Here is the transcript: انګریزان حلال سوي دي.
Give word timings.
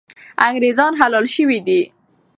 انګریزان 0.47 0.91
حلال 0.99 1.25
سوي 1.35 1.59
دي. 1.67 1.81